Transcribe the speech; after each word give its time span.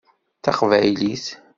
D 0.37 0.41
taqbaylit. 0.43 1.25